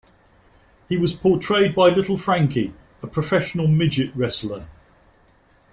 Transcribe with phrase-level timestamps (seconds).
[0.89, 4.67] He was portrayed by "Little Frankie", a professional midget wrestler.